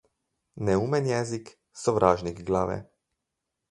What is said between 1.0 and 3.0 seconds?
jezik- sovražnik glave.